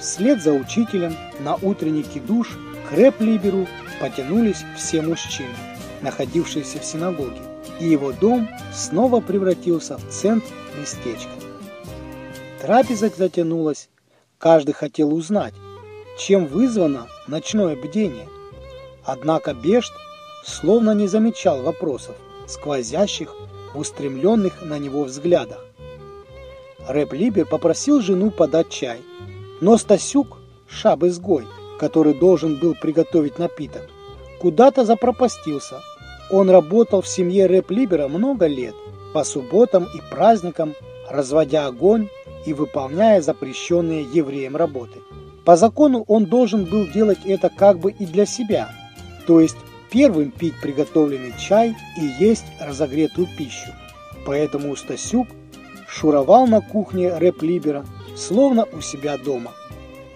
Вслед 0.00 0.42
за 0.42 0.52
учителем 0.52 1.14
на 1.40 1.56
утренний 1.56 2.02
кидуш 2.02 2.56
к 2.88 2.92
рэп-либеру 2.92 3.66
потянулись 4.00 4.64
все 4.76 5.02
мужчины, 5.02 5.54
находившиеся 6.00 6.78
в 6.78 6.84
синагоге, 6.84 7.40
и 7.80 7.86
его 7.86 8.12
дом 8.12 8.48
снова 8.74 9.20
превратился 9.20 9.96
в 9.96 10.08
центр 10.10 10.52
местечка. 10.78 11.30
Трапеза 12.60 13.10
затянулась, 13.16 13.88
каждый 14.38 14.72
хотел 14.72 15.14
узнать, 15.14 15.54
чем 16.18 16.46
вызвано 16.46 17.06
ночное 17.26 17.76
бдение. 17.76 18.28
Однако 19.04 19.54
Бешт 19.54 19.92
словно 20.44 20.92
не 20.92 21.06
замечал 21.06 21.62
вопросов, 21.62 22.16
сквозящих 22.46 23.34
в 23.72 23.78
устремленных 23.78 24.62
на 24.62 24.78
него 24.78 25.04
взглядах. 25.04 25.64
Рэп 26.88 27.12
Либер 27.12 27.46
попросил 27.46 28.00
жену 28.00 28.30
подать 28.30 28.70
чай, 28.70 29.00
но 29.60 29.76
Стасюк, 29.76 30.38
шаб-изгой, 30.68 31.46
который 31.78 32.14
должен 32.14 32.56
был 32.56 32.74
приготовить 32.74 33.38
напиток, 33.38 33.82
куда-то 34.40 34.84
запропастился. 34.84 35.80
Он 36.30 36.50
работал 36.50 37.00
в 37.00 37.08
семье 37.08 37.46
Рэп 37.46 37.70
Либера 37.70 38.08
много 38.08 38.46
лет, 38.46 38.74
по 39.14 39.24
субботам 39.24 39.84
и 39.84 40.00
праздникам, 40.10 40.74
разводя 41.08 41.66
огонь 41.66 42.08
и 42.44 42.52
выполняя 42.52 43.20
запрещенные 43.20 44.02
евреям 44.02 44.56
работы. 44.56 45.00
По 45.44 45.56
закону 45.56 46.04
он 46.08 46.26
должен 46.26 46.64
был 46.64 46.86
делать 46.86 47.20
это 47.24 47.48
как 47.48 47.78
бы 47.78 47.90
и 47.90 48.04
для 48.04 48.26
себя, 48.26 48.70
то 49.26 49.40
есть 49.40 49.56
первым 49.90 50.30
пить 50.30 50.60
приготовленный 50.60 51.32
чай 51.38 51.74
и 51.96 52.22
есть 52.22 52.44
разогретую 52.60 53.26
пищу. 53.38 53.72
Поэтому 54.26 54.76
Стасюк 54.76 55.26
шуровал 55.88 56.46
на 56.46 56.60
кухне 56.60 57.16
рэп-либера, 57.16 57.86
словно 58.14 58.66
у 58.72 58.82
себя 58.82 59.16
дома. 59.16 59.52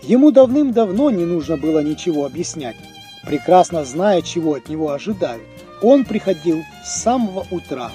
Ему 0.02 0.32
давным-давно 0.32 1.10
не 1.10 1.24
нужно 1.24 1.56
было 1.56 1.82
ничего 1.82 2.26
объяснять, 2.26 2.76
прекрасно 3.24 3.84
зная, 3.84 4.20
чего 4.20 4.54
от 4.54 4.68
него 4.68 4.90
ожидают. 4.90 5.42
Он 5.82 6.04
приходил 6.04 6.62
с 6.84 7.02
самого 7.02 7.44
утра, 7.50 7.90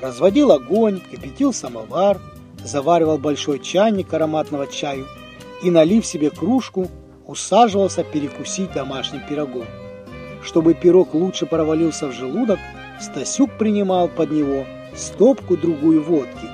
разводил 0.00 0.52
огонь, 0.52 1.00
кипятил 1.10 1.52
самовар, 1.52 2.20
заваривал 2.64 3.18
большой 3.18 3.58
чайник 3.58 4.14
ароматного 4.14 4.66
чаю 4.66 5.06
и, 5.62 5.70
налив 5.70 6.06
себе 6.06 6.30
кружку, 6.30 6.88
усаживался 7.26 8.04
перекусить 8.04 8.72
домашним 8.72 9.26
пирогом. 9.28 9.66
Чтобы 10.42 10.74
пирог 10.74 11.14
лучше 11.14 11.46
провалился 11.46 12.06
в 12.06 12.12
желудок, 12.12 12.60
Стасюк 13.00 13.58
принимал 13.58 14.08
под 14.08 14.30
него 14.30 14.64
стопку 14.94 15.56
другую 15.58 16.02
водки 16.02 16.48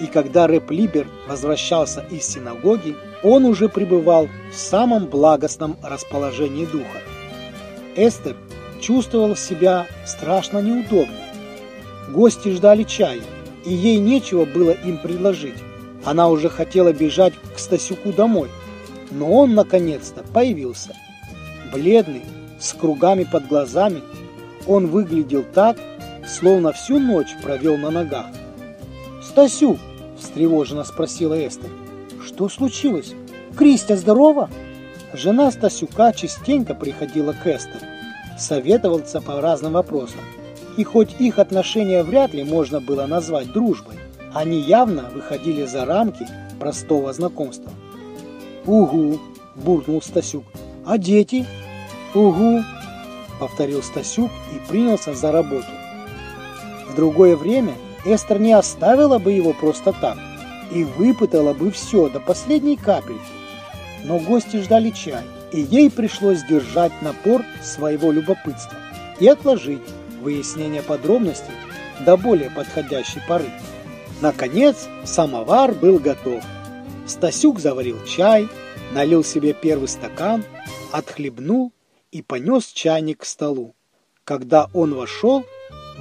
И 0.00 0.06
когда 0.06 0.46
Рэп 0.46 0.70
Либер 0.70 1.08
возвращался 1.26 2.04
из 2.08 2.24
синагоги, 2.24 2.94
он 3.24 3.44
уже 3.44 3.68
пребывал 3.68 4.28
в 4.52 4.56
самом 4.56 5.06
благостном 5.06 5.76
расположении 5.82 6.66
духа. 6.66 7.00
Эстер 7.96 8.36
чувствовала 8.80 9.36
себя 9.36 9.86
страшно 10.06 10.58
неудобно. 10.58 11.16
Гости 12.10 12.48
ждали 12.50 12.84
чая, 12.84 13.20
и 13.64 13.72
ей 13.72 13.98
нечего 13.98 14.44
было 14.44 14.70
им 14.70 14.98
предложить. 14.98 15.58
Она 16.04 16.28
уже 16.28 16.48
хотела 16.48 16.92
бежать 16.92 17.34
к 17.54 17.58
Стасюку 17.58 18.12
домой, 18.12 18.48
но 19.10 19.30
он 19.30 19.54
наконец-то 19.54 20.22
появился. 20.32 20.96
Бледный, 21.72 22.22
с 22.58 22.72
кругами 22.72 23.24
под 23.24 23.46
глазами, 23.48 24.02
он 24.66 24.86
выглядел 24.86 25.44
так, 25.54 25.76
словно 26.26 26.72
всю 26.72 26.98
ночь 26.98 27.34
провел 27.42 27.76
на 27.76 27.90
ногах. 27.90 28.26
«Стасюк!»– 29.22 29.78
встревоженно 30.18 30.84
спросила 30.84 31.34
Эстер. 31.34 31.70
«Что 32.24 32.48
случилось? 32.48 33.14
Кристя 33.56 33.96
здорова?» 33.96 34.48
Жена 35.12 35.50
Стасюка 35.50 36.12
частенько 36.12 36.74
приходила 36.74 37.32
к 37.32 37.46
Эстер, 37.46 37.80
советоваться 38.38 39.20
по 39.20 39.40
разным 39.40 39.72
вопросам. 39.72 40.20
И 40.76 40.84
хоть 40.84 41.20
их 41.20 41.38
отношения 41.38 42.02
вряд 42.02 42.34
ли 42.34 42.44
можно 42.44 42.80
было 42.80 43.06
назвать 43.06 43.52
дружбой, 43.52 43.96
они 44.32 44.60
явно 44.60 45.10
выходили 45.12 45.64
за 45.64 45.84
рамки 45.84 46.26
простого 46.60 47.12
знакомства. 47.12 47.72
«Угу!»– 48.66 49.18
буркнул 49.56 50.02
Стасюк. 50.02 50.44
«А 50.86 50.98
дети?» 50.98 51.46
«Угу!»– 52.14 52.62
повторил 53.40 53.82
Стасюк 53.82 54.30
и 54.54 54.68
принялся 54.68 55.14
за 55.14 55.32
работу. 55.32 55.66
В 56.88 56.94
другое 56.94 57.36
время 57.36 57.74
Эстер 58.04 58.38
не 58.38 58.52
оставила 58.52 59.18
бы 59.18 59.32
его 59.32 59.52
просто 59.52 59.92
так 59.92 60.18
и 60.70 60.84
выпытала 60.84 61.54
бы 61.54 61.70
все 61.70 62.08
до 62.08 62.20
последней 62.20 62.76
капельки. 62.76 63.20
Но 64.04 64.18
гости 64.18 64.58
ждали 64.58 64.90
чай, 64.90 65.24
и 65.52 65.60
ей 65.60 65.90
пришлось 65.90 66.42
держать 66.42 66.92
напор 67.02 67.42
своего 67.62 68.12
любопытства 68.12 68.76
и 69.18 69.26
отложить 69.26 69.82
выяснение 70.20 70.82
подробностей 70.82 71.54
до 72.04 72.16
более 72.16 72.50
подходящей 72.50 73.20
поры. 73.26 73.50
Наконец, 74.20 74.88
самовар 75.04 75.72
был 75.72 75.98
готов. 75.98 76.42
Стасюк 77.06 77.60
заварил 77.60 78.04
чай, 78.04 78.48
налил 78.92 79.24
себе 79.24 79.54
первый 79.54 79.88
стакан, 79.88 80.44
отхлебнул 80.92 81.72
и 82.10 82.22
понес 82.22 82.66
чайник 82.66 83.20
к 83.20 83.24
столу. 83.24 83.74
Когда 84.24 84.68
он 84.74 84.94
вошел, 84.94 85.44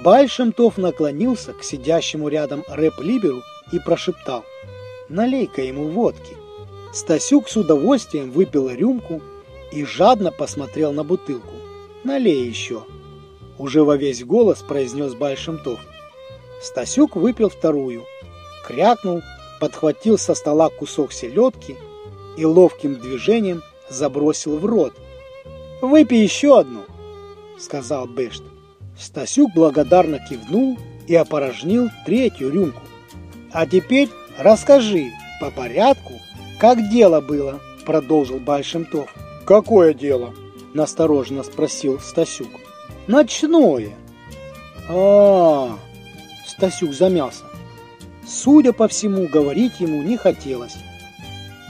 Большемтов 0.03 0.77
наклонился 0.77 1.53
к 1.53 1.63
сидящему 1.63 2.27
рядом 2.27 2.63
рэп-либеру 2.67 3.41
и 3.71 3.79
прошептал 3.79 4.45
«Налей-ка 5.09 5.61
ему 5.63 5.89
водки». 5.89 6.35
Стасюк 6.93 7.49
с 7.49 7.57
удовольствием 7.57 8.31
выпил 8.31 8.69
рюмку 8.69 9.21
и 9.71 9.83
жадно 9.83 10.31
посмотрел 10.31 10.93
на 10.93 11.03
бутылку. 11.03 11.53
«Налей 12.03 12.47
еще!» 12.47 12.83
Уже 13.57 13.83
во 13.83 13.97
весь 13.97 14.24
голос 14.24 14.62
произнес 14.62 15.15
Большемтов. 15.15 15.79
Стасюк 16.62 17.15
выпил 17.15 17.50
вторую, 17.50 18.05
крякнул, 18.65 19.21
подхватил 19.59 20.17
со 20.17 20.36
стола 20.36 20.69
кусок 20.69 21.12
селедки 21.12 21.75
и 22.38 22.45
ловким 22.45 22.95
движением 22.95 23.63
забросил 23.89 24.57
в 24.57 24.65
рот. 24.65 24.93
«Выпей 25.81 26.24
еще 26.24 26.59
одну!»— 26.59 26.81
сказал 27.59 28.07
Бешт. 28.07 28.43
Стасюк 28.97 29.51
благодарно 29.53 30.19
кивнул 30.19 30.77
и 31.08 31.15
опорожнил 31.15 31.89
третью 32.06 32.51
рюмку. 32.51 32.82
«А 33.51 33.65
теперь 33.65 34.10
расскажи 34.38 35.12
по 35.39 35.51
порядку, 35.51 36.13
как 36.60 36.89
дело 36.89 37.21
было»,— 37.21 37.60
продолжил 37.86 38.39
Большемтов. 38.39 39.13
«Какое 39.47 39.93
дело?»— 39.93 40.33
настороженно 40.73 41.41
спросил 41.41 42.01
Стасюк. 42.01 42.49
«Ночное». 43.07 43.93
А, 44.89 44.91
-а, 44.91 45.71
а 45.71 45.77
Стасюк 46.45 46.91
замялся. 46.93 47.45
Судя 48.27 48.73
по 48.73 48.89
всему, 48.89 49.29
говорить 49.29 49.79
ему 49.79 50.03
не 50.03 50.17
хотелось. 50.17 50.75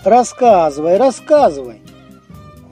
«Рассказывай, 0.03 0.97
рассказывай!» 0.97 1.79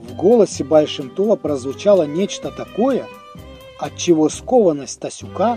В 0.00 0.16
голосе 0.16 0.64
Большемтова 0.64 1.36
прозвучало 1.36 2.02
нечто 2.02 2.50
такое, 2.50 3.06
от 3.78 3.96
чего 3.96 4.28
скованность 4.28 4.94
Стасюка 4.94 5.56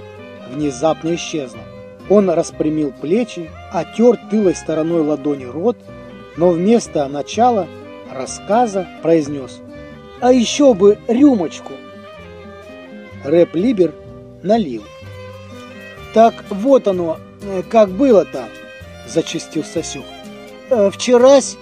внезапно 0.51 1.15
исчезла. 1.15 1.61
Он 2.07 2.29
распрямил 2.29 2.91
плечи, 2.91 3.49
отер 3.73 4.19
тылой 4.29 4.53
стороной 4.53 5.01
ладони 5.01 5.45
рот, 5.45 5.77
но 6.37 6.51
вместо 6.51 7.07
начала 7.07 7.67
рассказа 8.11 8.87
произнес 9.01 9.59
«А 10.21 10.31
еще 10.31 10.73
бы 10.73 10.97
рюмочку!» 11.07 11.73
Рэп 13.23 13.55
Либер 13.55 13.93
налил. 14.43 14.83
«Так 16.13 16.33
вот 16.49 16.87
оно, 16.87 17.17
э, 17.41 17.63
как 17.69 17.89
было-то!»– 17.89 18.45
зачистил 19.07 19.63
Стасюк. 19.63 20.05
«Э, 20.69 20.89
«Вчерась, 20.91 21.57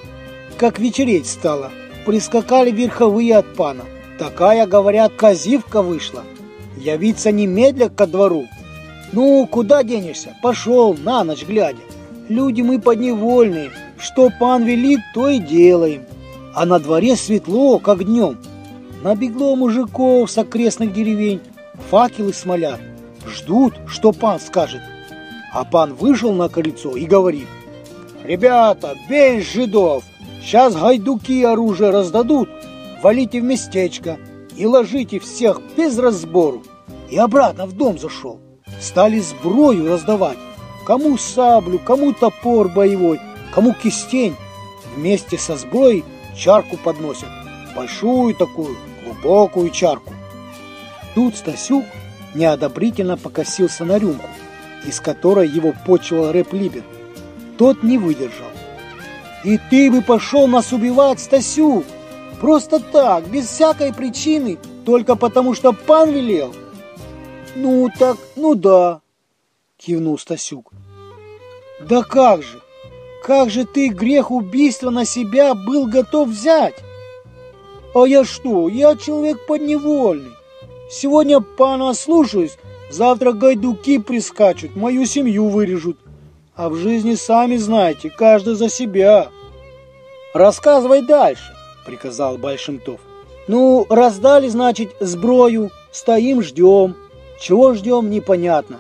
как 0.58 0.80
вечереть 0.80 1.28
стало, 1.28 1.72
прискакали 2.06 2.72
верховые 2.72 3.38
от 3.38 3.54
пана. 3.54 3.84
Такая, 4.18 4.66
говорят, 4.66 5.14
казивка 5.16 5.82
вышла. 5.82 6.24
Явиться 6.78 7.32
немедля 7.32 7.90
ко 7.90 8.08
двору. 8.08 8.48
Ну, 9.12 9.48
куда 9.48 9.84
денешься? 9.84 10.36
Пошел, 10.42 10.96
на 10.96 11.24
ночь 11.24 11.46
глядя. 11.46 11.82
Люди 12.30 12.62
мы 12.62 12.80
подневольные, 12.80 13.72
что 14.00 14.30
пан 14.40 14.64
велит, 14.64 15.00
то 15.14 15.30
и 15.30 15.40
делаем. 15.40 16.06
А 16.58 16.66
на 16.66 16.80
дворе 16.80 17.16
светло, 17.16 17.78
как 17.78 18.04
днем. 18.04 18.40
Набегло 19.04 19.56
мужиков 19.56 20.32
с 20.32 20.40
окрестных 20.40 20.92
деревень, 20.92 21.40
факелы 21.92 22.34
смолят. 22.34 22.80
Ждут, 23.28 23.76
что 23.86 24.12
пан 24.12 24.40
скажет. 24.40 24.82
А 25.54 25.64
пан 25.66 25.94
вышел 25.94 26.34
на 26.34 26.50
крыльцо 26.50 26.98
и 26.98 27.06
говорит. 27.06 27.48
«Ребята, 28.24 28.96
бей 29.08 29.42
жидов! 29.42 30.04
Сейчас 30.42 30.76
гайдуки 30.76 31.44
оружие 31.44 31.92
раздадут, 31.92 32.50
валите 33.04 33.40
в 33.40 33.44
местечко 33.44 34.18
и 34.56 34.66
ложите 34.66 35.20
всех 35.20 35.62
без 35.78 36.00
разбору!» 36.00 36.64
И 37.12 37.18
обратно 37.20 37.68
в 37.68 37.74
дом 37.74 38.00
зашел. 38.00 38.40
Стали 38.82 39.20
сброю 39.20 39.92
раздавать. 39.92 40.40
Кому 40.88 41.20
саблю, 41.20 41.78
кому 41.78 42.14
топор 42.14 42.68
боевой, 42.68 43.20
кому 43.54 43.76
кистень. 43.76 44.36
Вместе 44.96 45.38
со 45.38 45.56
сброей 45.56 46.04
чарку 46.38 46.78
подносят. 46.78 47.30
Большую 47.76 48.36
такую, 48.36 48.78
глубокую 49.04 49.70
чарку. 49.72 50.14
Тут 51.16 51.36
Стасюк 51.36 51.86
неодобрительно 52.34 53.18
покосился 53.18 53.86
на 53.86 53.98
рюмку, 53.98 54.28
из 54.86 55.00
которой 55.00 55.48
его 55.48 55.74
почивал 55.86 56.32
рэп-либер. 56.32 56.84
Тот 57.58 57.84
не 57.84 57.98
выдержал. 57.98 58.48
«И 59.44 59.60
ты 59.70 59.92
бы 59.92 60.02
пошел 60.02 60.48
нас 60.48 60.74
убивать, 60.74 61.20
Стасюк! 61.20 61.86
Просто 62.42 62.80
так, 62.80 63.28
без 63.28 63.48
всякой 63.48 63.94
причины, 63.94 64.58
только 64.86 65.16
потому 65.16 65.54
что 65.54 65.74
пан 65.74 66.12
велел!» 66.12 66.54
«Ну 67.56 67.90
так, 67.98 68.18
ну 68.36 68.54
да»,— 68.56 69.02
кивнул 69.78 70.20
Стасюк. 70.20 70.72
«Да 71.80 72.04
как 72.04 72.44
же! 72.44 72.62
Как 73.28 73.50
же 73.50 73.66
ты 73.66 73.90
грех 73.90 74.32
убийства 74.32 74.90
на 74.90 75.04
себя 75.04 75.54
был 75.54 75.86
готов 75.86 76.30
взять?» 76.30 76.76
«А 77.94 78.06
я 78.06 78.24
что? 78.24 78.70
Я 78.70 78.96
человек 78.96 79.46
подневольный. 79.46 80.32
Сегодня 80.90 81.42
пана 81.42 81.94
слушаюсь, 81.94 82.58
завтра 82.90 83.34
гайдуки 83.34 83.98
прискачут, 83.98 84.78
мою 84.78 85.06
семью 85.06 85.50
вырежут. 85.50 85.98
А 86.56 86.70
в 86.70 86.76
жизни, 86.76 87.16
сами 87.16 87.58
знаете, 87.58 88.10
каждый 88.10 88.56
за 88.56 88.70
себя». 88.70 89.28
«Рассказывай 90.34 91.02
дальше»,— 91.02 91.54
приказал 91.86 92.38
Большимтов. 92.38 93.02
«Ну, 93.50 93.86
раздали, 93.90 94.48
значит, 94.48 94.96
сброю, 95.02 95.70
стоим, 95.92 96.42
ждем». 96.42 96.96
Чего 97.42 97.74
ждем, 97.74 98.10
непонятно. 98.10 98.80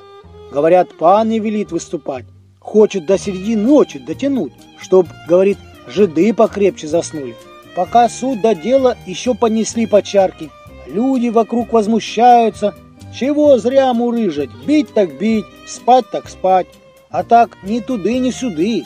Говорят, 0.51 0.95
пан 0.97 1.29
не 1.29 1.39
велит 1.39 1.71
выступать. 1.71 2.25
Хочет 2.67 3.05
до 3.05 3.17
середины 3.17 3.61
ночи 3.61 3.97
дотянуть, 3.97 4.51
чтоб, 4.77 5.07
говорит, 5.25 5.57
жиды 5.87 6.33
покрепче 6.33 6.89
заснули. 6.89 7.33
Пока 7.77 8.09
суд 8.09 8.41
до 8.41 8.53
дела 8.53 8.97
еще 9.05 9.33
понесли 9.35 9.87
по 9.87 10.01
чарке. 10.01 10.49
Люди 10.85 11.29
вокруг 11.29 11.71
возмущаются. 11.71 12.75
Чего 13.17 13.57
зря 13.57 13.93
мурыжить? 13.93 14.49
Бить 14.65 14.93
так 14.93 15.17
бить, 15.17 15.45
спать 15.65 16.09
так 16.11 16.27
спать. 16.27 16.67
А 17.09 17.23
так 17.23 17.57
ни 17.63 17.79
туды, 17.79 18.17
ни 18.17 18.31
сюды. 18.31 18.83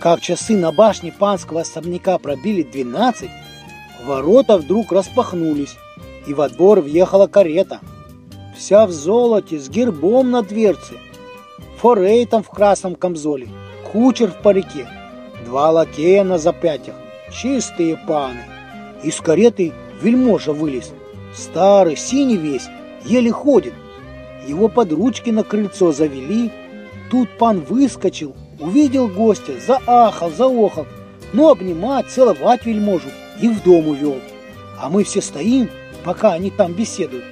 Как 0.00 0.20
часы 0.20 0.56
на 0.56 0.72
башне 0.72 1.12
панского 1.12 1.60
особняка 1.60 2.18
пробили 2.18 2.64
двенадцать, 2.64 3.30
ворота 4.04 4.58
вдруг 4.58 4.90
распахнулись, 4.90 5.76
и 6.26 6.34
во 6.34 6.48
двор 6.48 6.80
въехала 6.80 7.28
карета– 7.28 7.78
вся 8.56 8.86
в 8.86 8.90
золоте, 8.90 9.58
с 9.60 9.68
гербом 9.68 10.30
на 10.30 10.42
дверце, 10.42 10.94
форейтом 11.76 12.42
в 12.42 12.50
красном 12.50 12.94
камзоле, 12.94 13.48
кучер 13.92 14.30
в 14.30 14.42
парике, 14.42 14.86
два 15.44 15.70
лакея 15.70 16.24
на 16.24 16.38
запятях, 16.38 16.94
чистые 17.32 17.96
паны. 17.96 18.44
Из 19.02 19.20
кареты 19.20 19.72
вельможа 20.00 20.52
вылез, 20.52 20.92
старый, 21.34 21.96
синий 21.96 22.36
весь, 22.36 22.68
еле 23.04 23.30
ходит. 23.30 23.74
Его 24.46 24.68
под 24.68 24.92
ручки 24.92 25.30
на 25.30 25.42
крыльцо 25.42 25.92
завели. 25.92 26.50
Тут 27.10 27.28
пан 27.38 27.60
выскочил, 27.60 28.34
увидел 28.60 29.08
гостя, 29.08 29.52
заахал, 29.66 30.30
заохал, 30.30 30.86
но 31.32 31.50
обнимать, 31.50 32.08
целовать 32.08 32.64
вельможу 32.64 33.08
и 33.40 33.48
в 33.48 33.62
дом 33.62 33.88
увел. 33.88 34.18
А 34.80 34.88
мы 34.88 35.04
все 35.04 35.20
стоим, 35.20 35.68
пока 36.04 36.32
они 36.32 36.50
там 36.50 36.72
беседуют. 36.72 37.24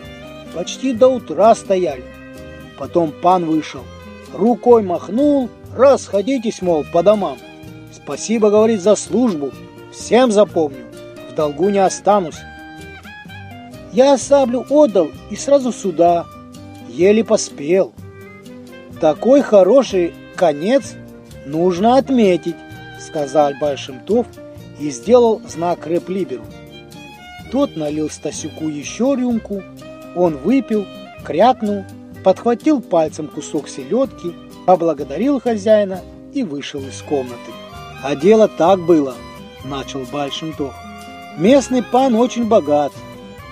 Почти 0.55 0.93
до 0.93 1.09
утра 1.09 1.55
стояли. 1.55 2.05
Потом 2.79 3.13
пан 3.13 3.45
вышел, 3.45 3.83
рукой 4.35 4.83
махнул, 4.83 5.49
расходитесь, 5.77 6.63
мол, 6.63 6.85
по 6.93 7.03
домам. 7.03 7.39
Спасибо, 7.93 8.51
говорит, 8.51 8.81
за 8.81 8.97
службу, 8.97 9.53
всем 9.93 10.33
запомню, 10.33 10.87
в 11.31 11.35
долгу 11.35 11.69
не 11.69 11.79
останусь. 11.79 12.39
Я 13.93 14.17
саблю 14.17 14.65
отдал 14.71 15.09
и 15.31 15.37
сразу 15.37 15.73
сюда, 15.73 16.27
еле 16.89 17.25
поспел. 17.25 17.93
Такой 19.01 19.43
хороший 19.43 20.15
конец 20.37 20.95
нужно 21.47 21.99
отметить, 21.99 22.57
сказал 23.01 23.53
Большимтов 23.61 24.27
и 24.81 24.91
сделал 24.91 25.43
знак 25.47 25.87
Реплиберу. 25.87 26.45
Тот 27.51 27.77
налил 27.77 28.09
Стасюку 28.09 28.69
еще 28.69 29.15
рюмку, 29.15 29.63
он 30.17 30.39
выпил, 30.39 30.87
крякнул, 31.25 31.85
подхватил 32.23 32.81
пальцем 32.81 33.29
кусок 33.29 33.69
селедки, 33.69 34.35
поблагодарил 34.67 35.41
хозяина 35.41 36.01
и 36.33 36.43
вышел 36.43 36.81
из 36.81 37.03
комнаты. 37.03 37.53
А 38.03 38.17
дело 38.17 38.49
так 38.49 38.81
было, 38.81 39.15
начал 39.65 40.01
Большимтов. 40.13 40.75
Местный 41.37 41.83
пан 41.83 42.15
очень 42.15 42.45
богат. 42.45 42.93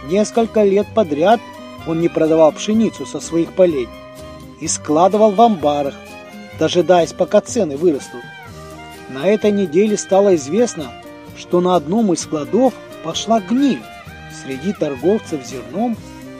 Несколько 0.09 0.63
лет 0.65 0.87
подряд 0.95 1.41
он 1.87 2.01
не 2.01 2.09
продавал 2.09 2.53
пшеницу 2.53 3.07
со 3.07 3.21
своих 3.21 3.53
полей 3.53 3.89
и 4.61 4.69
складывал 4.69 5.31
в 5.33 5.41
амбарах, 5.41 5.95
дожидаясь, 6.59 7.13
пока 7.13 7.41
цены 7.41 7.77
вырастут. 7.77 8.21
На 9.09 9.27
этой 9.27 9.51
неделе 9.51 9.97
стало 9.97 10.37
известно, 10.37 10.87
что 11.37 11.61
на 11.61 11.75
одном 11.75 12.13
из 12.13 12.21
складов 12.21 12.75
пошла 13.03 13.41
гниль. 13.41 13.83
Среди 14.45 14.73
торговцев 14.73 15.45
зерном 15.45 15.97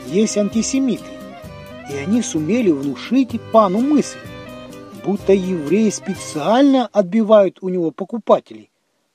есть 0.07 0.37
антисемиты, 0.37 1.03
и 1.89 1.95
они 1.95 2.21
сумели 2.21 2.71
внушить 2.71 3.39
пану 3.51 3.79
мысль, 3.79 4.19
будто 5.05 5.33
евреи 5.33 5.89
специально 5.89 6.87
отбивают 6.87 7.57
у 7.61 7.69
него 7.69 7.91
покупателей, 7.91 8.71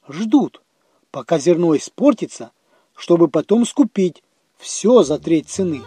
ждут, 0.09 0.63
пока 1.11 1.39
зерно 1.39 1.77
испортится, 1.77 2.51
чтобы 2.95 3.29
потом 3.29 3.67
скупить 3.67 4.23
все 4.57 5.03
за 5.03 5.19
треть 5.19 5.49
цены. 5.49 5.83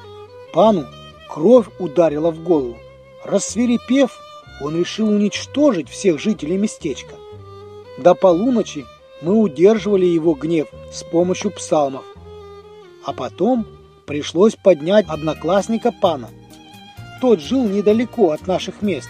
Пану 0.54 0.86
кровь 1.30 1.68
ударила 1.80 2.32
в 2.32 2.44
голову. 2.44 2.78
Рассверепев, 3.24 4.18
он 4.62 4.78
решил 4.78 5.10
уничтожить 5.10 5.90
всех 5.90 6.20
жителей 6.20 6.58
местечка. 6.58 7.16
До 7.98 8.16
полуночи 8.16 8.86
мы 9.22 9.36
удерживали 9.36 10.06
его 10.06 10.34
гнев 10.34 10.70
с 10.92 11.04
помощью 11.04 11.52
псалмов. 11.52 12.04
А 13.06 13.14
потом 13.14 13.66
пришлось 14.06 14.56
поднять 14.56 15.08
одноклассника 15.08 15.92
пана. 15.92 16.30
Тот 17.22 17.42
жил 17.42 17.68
недалеко 17.68 18.32
от 18.32 18.48
наших 18.48 18.82
мест, 18.82 19.10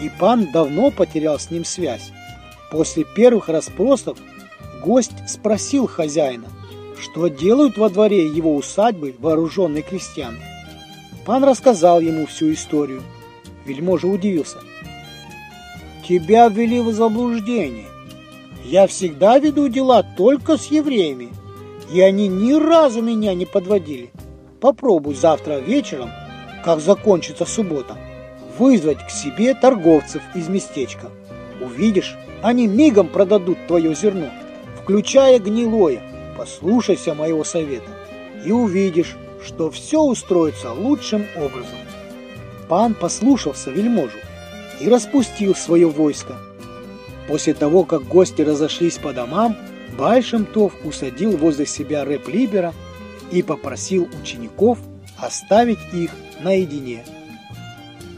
и 0.00 0.10
пан 0.18 0.50
давно 0.52 0.90
потерял 0.90 1.38
с 1.38 1.50
ним 1.50 1.64
связь. 1.64 2.10
После 2.70 3.04
первых 3.04 3.48
расспросов 3.48 4.18
гость 4.82 5.28
спросил 5.28 5.86
хозяина, 5.86 6.48
что 7.00 7.28
делают 7.28 7.76
во 7.76 7.90
дворе 7.90 8.26
его 8.26 8.54
усадьбы 8.54 9.14
вооруженные 9.18 9.82
крестьяне. 9.82 10.40
Пан 11.24 11.44
рассказал 11.44 12.00
ему 12.00 12.26
всю 12.26 12.52
историю. 12.52 13.02
Вельможа 13.64 14.06
удивился. 14.06 14.58
«Тебя 16.08 16.48
ввели 16.48 16.80
в 16.80 16.92
заблуждение. 16.92 17.86
Я 18.64 18.86
всегда 18.86 19.38
веду 19.38 19.68
дела 19.68 20.04
только 20.16 20.56
с 20.56 20.66
евреями, 20.66 21.30
и 21.92 22.00
они 22.00 22.28
ни 22.28 22.52
разу 22.52 23.02
меня 23.02 23.34
не 23.34 23.44
подводили. 23.44 24.10
Попробуй 24.60 25.14
завтра 25.14 25.58
вечером, 25.58 26.10
как 26.66 26.80
закончится 26.80 27.46
суббота, 27.46 27.96
вызвать 28.58 28.98
к 29.06 29.10
себе 29.10 29.54
торговцев 29.54 30.20
из 30.34 30.48
местечка. 30.48 31.12
Увидишь, 31.60 32.16
они 32.42 32.66
мигом 32.66 33.06
продадут 33.06 33.68
твое 33.68 33.94
зерно, 33.94 34.30
включая 34.82 35.38
гнилое. 35.38 36.02
Послушайся 36.36 37.14
моего 37.14 37.44
совета 37.44 37.88
и 38.44 38.50
увидишь, 38.50 39.16
что 39.44 39.70
все 39.70 40.02
устроится 40.02 40.72
лучшим 40.72 41.26
образом. 41.36 41.78
Пан 42.68 42.94
послушался 42.94 43.70
вельможу 43.70 44.18
и 44.80 44.88
распустил 44.88 45.54
свое 45.54 45.86
войско. 45.86 46.34
После 47.28 47.54
того, 47.54 47.84
как 47.84 48.02
гости 48.08 48.42
разошлись 48.42 48.98
по 48.98 49.12
домам, 49.12 49.56
Большемтов 49.96 50.72
усадил 50.82 51.36
возле 51.36 51.64
себя 51.64 52.04
рэп-либера 52.04 52.74
и 53.30 53.44
попросил 53.44 54.08
учеников 54.20 54.80
оставить 55.16 55.78
их 55.94 56.10
наедине. 56.40 57.04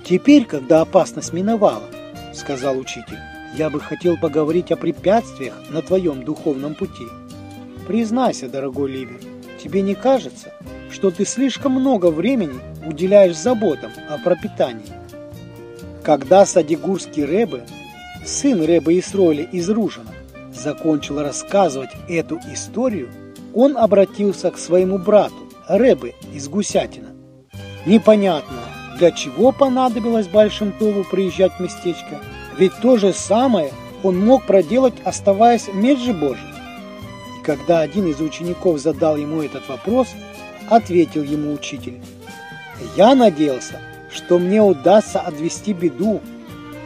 «Теперь, 0.05 0.45
когда 0.45 0.81
опасность 0.81 1.33
миновала,— 1.33 1.85
сказал 2.35 2.79
учитель,— 2.79 3.19
я 3.57 3.71
бы 3.71 3.81
хотел 3.81 4.17
поговорить 4.17 4.71
о 4.71 4.77
препятствиях 4.77 5.55
на 5.71 5.83
твоем 5.83 6.25
духовном 6.25 6.75
пути. 6.75 7.07
Признайся, 7.87 8.49
дорогой 8.49 8.91
Ливер, 8.93 9.21
тебе 9.63 9.83
не 9.83 9.95
кажется, 9.95 10.53
что 10.91 11.11
ты 11.11 11.25
слишком 11.25 11.73
много 11.73 12.11
времени 12.11 12.61
уделяешь 12.87 13.37
заботам 13.37 13.91
о 14.09 14.19
пропитании? 14.19 14.93
Когда 16.03 16.47
Садигурский 16.47 17.25
Рэбе, 17.25 17.67
сын 18.25 18.63
Рэбе 18.63 18.99
Исроиля 18.99 19.45
из 19.45 19.69
Ружина, 19.69 20.11
закончил 20.55 21.21
рассказывать 21.21 21.91
эту 22.09 22.39
историю, 22.53 23.11
он 23.55 23.77
обратился 23.77 24.51
к 24.51 24.59
своему 24.59 24.99
брату, 24.99 25.35
Рэбе 25.67 26.15
из 26.33 26.49
Гусятина. 26.49 27.08
Непонятно, 27.89 28.59
для 28.99 29.13
чего 29.13 29.51
понадобилось 29.51 30.29
Большимтову 30.29 31.05
приезжать 31.05 31.55
в 31.55 31.61
местечко, 31.61 32.21
ведь 32.59 32.79
то 32.83 32.99
же 32.99 33.15
самое 33.15 33.73
он 34.03 34.19
мог 34.19 34.45
проделать, 34.45 34.93
оставаясь 35.05 35.69
в 35.69 35.75
Медже 35.75 36.13
Божьей. 36.13 36.53
И 37.39 37.43
когда 37.43 37.81
один 37.81 38.07
из 38.07 38.21
учеников 38.21 38.79
задал 38.79 39.17
ему 39.17 39.41
этот 39.41 39.67
вопрос, 39.71 40.09
ответил 40.69 41.23
ему 41.23 41.55
учитель. 41.55 41.99
«Я 42.95 43.15
надеялся, 43.15 43.81
что 44.13 44.39
мне 44.39 44.61
удастся 44.61 45.21
отвести 45.21 45.73
беду, 45.73 46.21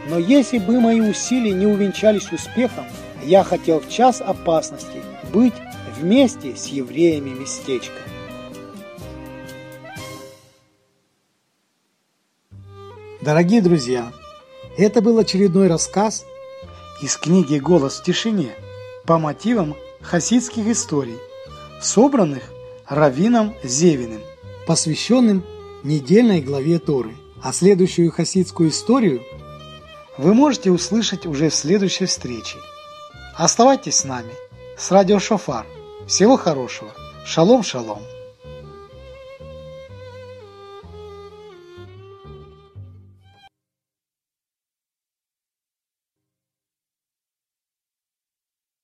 но 0.07 0.17
если 0.17 0.57
бы 0.57 0.79
мои 0.79 1.01
усилия 1.01 1.51
не 1.51 1.65
увенчались 1.65 2.31
успехом, 2.31 2.85
я 3.25 3.43
хотел 3.43 3.81
в 3.81 3.89
час 3.89 4.21
опасности 4.21 5.01
быть 5.33 5.53
вместе 5.99 6.55
с 6.55 6.67
евреями 6.67 7.31
местечка. 7.31 8.12
Дорогие 13.23 13.61
друзья, 13.61 14.11
это 14.75 15.01
был 15.01 15.17
очередной 15.17 15.69
рассказ 15.69 16.25
из 17.01 17.15
книги 17.15 17.57
«Голос 17.57 17.99
в 18.01 18.03
тишине» 18.03 18.53
по 19.05 19.17
мотивам 19.17 19.77
хасидских 20.01 20.67
историй, 20.67 21.17
собранных 21.81 22.43
Равином 22.85 23.55
Зевиным, 23.63 24.19
посвященным 24.67 25.45
недельной 25.83 26.41
главе 26.41 26.79
Торы. 26.79 27.15
А 27.41 27.53
следующую 27.53 28.11
хасидскую 28.11 28.71
историю 28.71 29.21
вы 30.17 30.33
можете 30.33 30.69
услышать 30.69 31.25
уже 31.25 31.49
в 31.49 31.55
следующей 31.55 32.07
встрече. 32.07 32.57
Оставайтесь 33.37 33.99
с 33.99 34.03
нами, 34.03 34.33
с 34.77 34.91
радио 34.91 35.19
Шофар. 35.19 35.65
Всего 36.07 36.35
хорошего. 36.35 36.91
Шалом, 37.25 37.63
шалом. 37.63 38.01